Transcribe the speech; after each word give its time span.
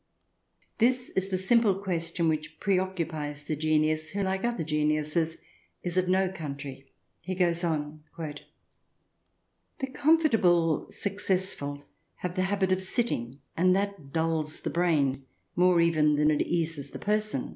This 0.79 1.09
is 1.09 1.29
the 1.29 1.37
simple 1.37 1.75
question 1.75 2.27
which 2.27 2.59
preoccupies 2.59 3.43
the 3.43 3.55
genius 3.55 4.09
who, 4.09 4.23
like 4.23 4.43
other 4.43 4.63
geniuses, 4.63 5.37
is 5.83 5.95
of 5.95 6.07
no 6.09 6.27
country. 6.27 6.87
He 7.19 7.35
goes 7.35 7.63
on:" 7.63 8.03
The 8.17 8.41
comfortable 9.93 10.87
successful 10.89 11.83
have 12.15 12.33
the 12.33 12.41
habit 12.49 12.71
of 12.71 12.81
sitting, 12.81 13.41
and 13.55 13.75
that 13.75 14.11
dulls 14.11 14.61
the 14.61 14.71
brain 14.71 15.27
more 15.55 15.79
even 15.79 16.15
than 16.15 16.31
it 16.31 16.41
eases 16.41 16.89
the 16.89 16.97
person. 16.97 17.49